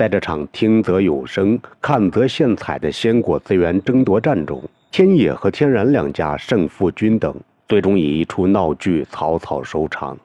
[0.00, 4.58] 在这场听则有声、看则现彩的鲜果资源争夺战中，
[4.90, 7.36] 天野和天然两家胜负均等，
[7.68, 10.16] 最终以一出闹剧草草收场。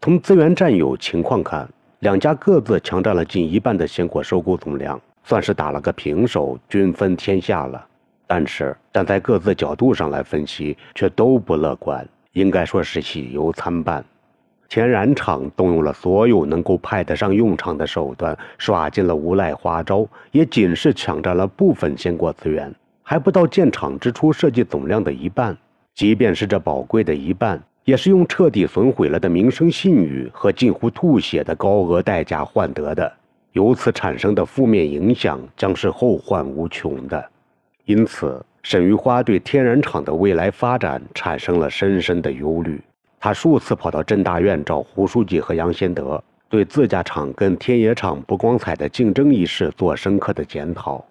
[0.00, 7.86] 从资源占有情况看，两家各自强占了近一半的鲜果收购总量，算是打了个平手，均分天下了。
[8.26, 14.02] 但是站在各自角度上来分析，却都不乐观，应该说是喜忧参半。
[14.74, 25.54] 天然厂动用了所有能够派得上用场的手段，耍尽了无赖花招，也仅是抢占了部分鲜果资源，还不到建厂之初设计总量的一半。
[25.94, 33.12] 即便是这宝贵的一半，也是用彻底损毁了的名声信誉和近乎吐血的高额代价换得的。
[33.52, 37.22] 由此产生的负面影响将是后患无穷的。
[37.84, 42.80] 因此，沈玉花对天然厂的未来发展产生了深深的忧虑。
[43.24, 51.04] 他数次跑到镇大院找胡书记和杨先德，对自家厂跟天野厂不光彩的竞争一事做深刻的检讨。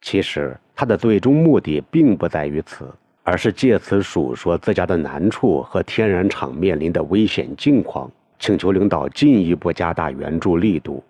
[0.00, 2.88] 其实他的最终目的并不在于此，
[3.24, 11.02] 而是借此述说自家的难处和天然厂面临的危险境况，请求领导进一步加大援助力度。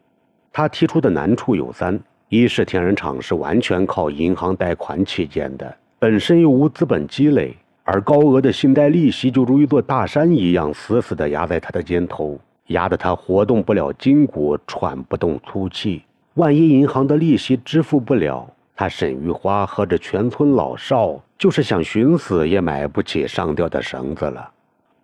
[0.50, 7.54] 他提出的难处有三：一是天然厂是完全靠银行贷款起建的，本身又无资本积累。
[7.92, 12.38] 而高额的信贷利息就如一座大山一样，死死地压在他的肩头，
[12.68, 16.04] 压得他活动不了筋骨，喘不动粗气。
[16.34, 24.48] 万一银行的利息支付不了，他沈玉花和这全村老少，就是想寻死也买不起上吊的绳子了。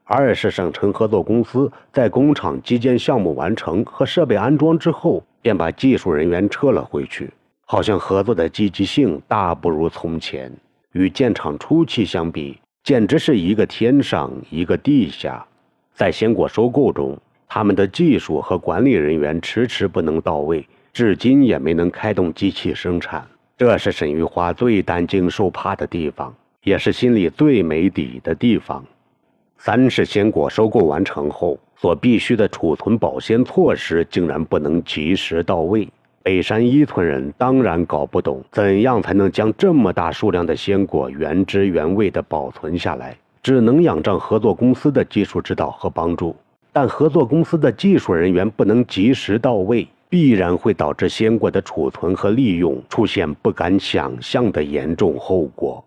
[0.05, 7.33] 二是省城合作公司在工厂基建项目完成和设备安装之后，便把技术人员撤了回去，
[7.65, 10.53] 好像合作的积极性大不如从前。
[10.93, 12.57] 与建厂初期相比，
[12.87, 15.45] 简直是一个天上一个地下，
[15.93, 23.27] 在鲜果收购中，他们的技术和管理人员迟迟不能到位，至今也没能开动机器生产。
[23.59, 28.87] 这是沈玉华最担惊受怕的地方，也是心里最没底的地方。
[29.59, 35.89] 三是鲜果收购完成后所必须的储存保鲜措施，竟然不能及时到位。
[36.27, 46.35] 北山一村人当然搞不懂，怎样才能将这么大数量的鲜果原汁原味地保存下来，只能仰仗合作公司的技术指导和帮助。
[46.73, 55.85] 但合作公司的技术人员不能及时到位，必然会导致鲜果的储存和利用出现不敢想象的严重后果。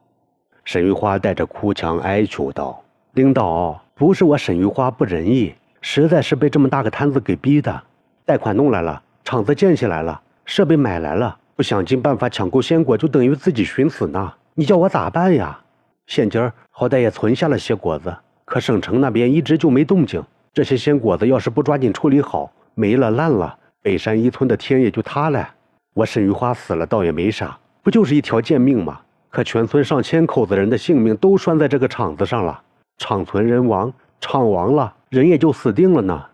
[0.63, 7.83] 沈玉花带着哭腔哀求道：“领导，不是我沈玉花不仁义，实在是被这么大个摊子给逼的。
[8.23, 14.33] 贷款弄来了，厂子建起来了。”设备买来了，不想尽办法抢购鲜果，就等于自己寻死呢。
[14.55, 15.59] 你叫我咋办呀？
[16.07, 18.11] 现今儿好歹也存下了些果子，
[18.45, 20.23] 可省城那边一直就没动静。
[20.51, 25.47] 这些鲜果子要是不抓紧处理好，没了烂了，北山一村的天也就塌了。
[25.93, 28.99] 我沈玉花死了倒也没啥，不就是一条贱命吗？
[29.29, 32.59] 可全村上千口子人的性命都拴在这个厂子上了，
[32.97, 36.25] 厂存人亡，厂亡了，人也就死定了呢。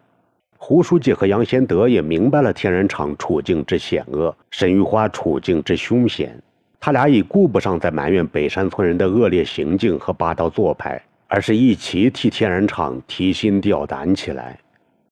[0.58, 6.42] 胡书记和杨先德也明白了天然厂处境之险恶，沈玉花处境之凶险。
[6.80, 14.58] 他俩已顾不上再埋怨北山村人的恶劣行径和霸道做派，而是一起替天然厂提心吊胆起来。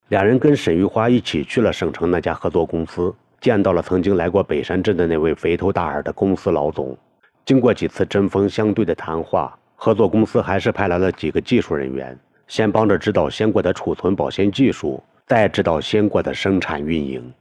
[0.09, 6.97] 两人跟沈玉花一起去了省城那家合作公司，见到了曾经来过北山镇的那位肥头大耳的公司老总。
[7.45, 12.17] 经过几次针锋相对的谈话，合作公司还是派来了几个技术人员，
[12.47, 15.03] 先帮着指导鲜果的储存保鲜技术。
[15.25, 17.33] 再指导鲜果的生产运营，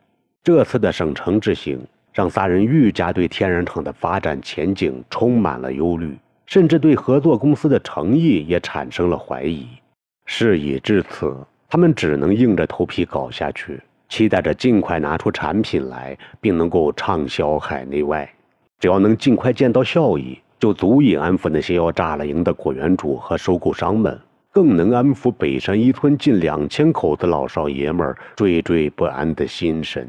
[0.44, 1.80] 这次的省城之行
[2.12, 6.16] 让仨人愈加对天然厂的发展前景充满了忧虑，
[6.46, 9.66] 甚至对合作公司的诚意也产生了怀疑。
[10.26, 11.36] 事已至此，
[11.68, 18.32] 他们只能硬着头皮搞下去，期待着尽快拿出产品来，并能够畅销海内外。
[18.78, 24.16] 只要能尽快见到效益，就足以安抚那些要炸了营的果园主和收购商们。
[24.52, 30.06] 更能安抚北山一村近两千口子老少爷们儿惴惴不安的心神。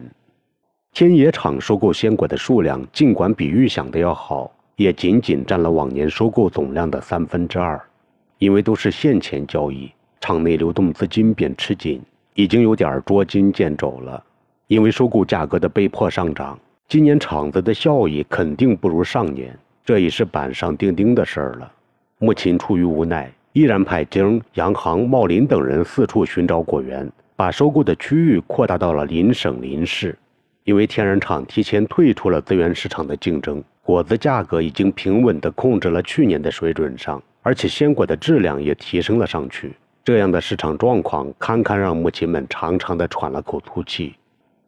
[0.92, 7.82] 天野厂收购鲜果的数量，尽管比预想的要好，也仅仅占了往年收购总量的三分之二。
[8.38, 12.02] 因为都是现钱交易，厂内流动资金便吃紧，
[12.34, 14.22] 已经有点捉襟见肘了。
[14.68, 21.72] 因为收购价格的被迫上涨，今年厂子的效益肯定不如上年，这已是板上钉钉的事儿了。
[22.20, 23.32] 母亲出于无奈。
[23.54, 30.18] 依然派经杨行、茂林等人四处寻找果园，把收购的区域扩大到了邻省邻市。
[30.64, 39.72] 因为天然厂提前退出了资源市场的竞争，果子价格已经平稳地控制了去年的水准上，而且鲜果的质量也提升了上去。
[40.04, 44.16] 这样的市场状况，堪堪让母亲们长长的喘了口粗气。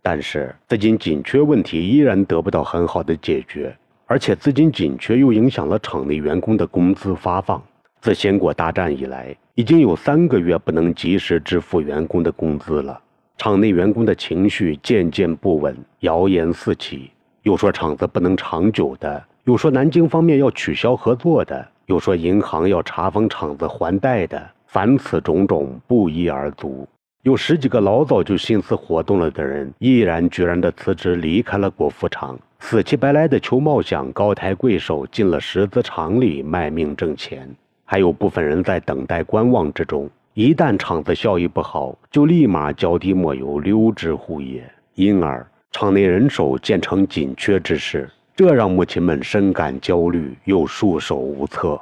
[0.04, 7.60] 但是资金紧缺问题依然得不到很好的解决，而且资金紧缺又影响了厂内员工的工资发放。
[8.06, 13.02] 自鲜果大战以来，已经有三个月不能及时支付员工的工资了。
[13.36, 17.10] 厂内员工的情绪渐渐不稳，谣言四起，
[17.42, 24.40] 又说厂子不能长久的，又说南京方面要取消合作的，又说银行要查封厂子还贷的。
[24.68, 26.88] 凡此种种，不一而足。
[27.24, 37.50] 有十几个老早就心思活动了的人，毅然决然地辞职离开了国服厂，死乞白赖的求茂祥高抬贵手进了石子厂里卖命挣钱。
[37.86, 44.68] 还有部分人在等待观望之中，一旦厂子效益不好，就立马脚底抹油溜之乎也。
[44.96, 51.80] 因而厂内人手渐成紧缺之势，这让母亲们深感焦虑又束手无策。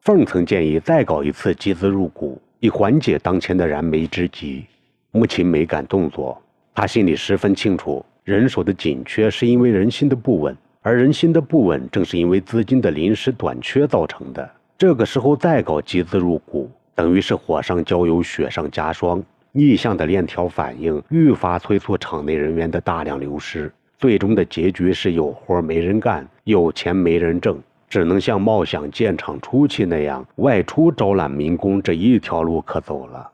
[0.00, 4.64] 凤曾建议再搞一次集资入股，以缓解当前的燃眉之急。
[5.10, 6.40] 母亲没敢动作，
[6.74, 14.50] 他心里十分清楚，人手的紧缺是因为人心的不稳，而人心的不稳正是因为资金的临时短缺造成的。
[14.82, 27.56] 这个时候再搞集资入股，等于是火上浇油，雪上加霜，逆向的链条反应愈发催促厂内人员的大量流失，最终的结局是有活没人干，有钱没人挣，
[27.88, 33.30] 只能像茂祥建厂初期那样外出招揽民工这一条路可走了。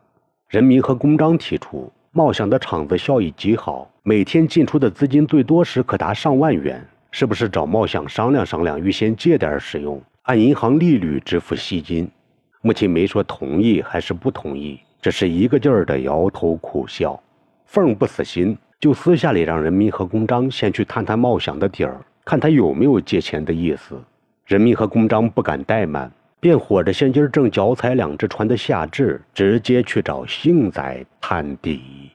[0.50, 9.99] 人民和公章提出，茂祥的厂子效益极好，每天进出的资金最多时可达上万元，是不是找茂祥商量商量，预先借点使用？
[10.28, 12.06] 按银行利率支付息金，
[12.60, 17.19] 母亲没说同意还是不同意，只是一个劲儿的摇头苦笑。
[17.64, 23.98] 凤不死心，就私下里让人民和公章先去探探茂祥的底儿，看他有没有借钱的意思。
[24.44, 32.10] 人民和公章不敢怠慢，便伙着现今正脚踩两只船的夏至，直接去找幸仔探底。